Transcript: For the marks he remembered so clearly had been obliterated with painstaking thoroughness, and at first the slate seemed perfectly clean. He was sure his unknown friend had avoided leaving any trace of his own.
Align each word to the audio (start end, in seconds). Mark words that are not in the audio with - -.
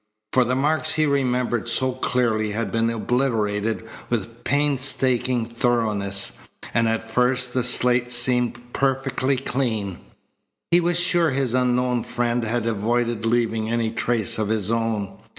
For 0.33 0.43
the 0.43 0.55
marks 0.55 0.93
he 0.93 1.05
remembered 1.05 1.67
so 1.69 1.91
clearly 1.91 2.53
had 2.53 2.71
been 2.71 2.89
obliterated 2.89 3.87
with 4.09 4.43
painstaking 4.43 5.45
thoroughness, 5.45 6.31
and 6.73 6.87
at 6.87 7.03
first 7.03 7.53
the 7.53 7.61
slate 7.61 8.09
seemed 8.09 8.73
perfectly 8.73 9.37
clean. 9.37 9.99
He 10.71 10.79
was 10.79 10.99
sure 10.99 11.29
his 11.29 11.53
unknown 11.53 12.03
friend 12.03 12.43
had 12.43 12.65
avoided 12.65 13.27
leaving 13.27 13.69
any 13.69 13.91
trace 13.91 14.39
of 14.39 14.47
his 14.47 14.71
own. 14.71 15.19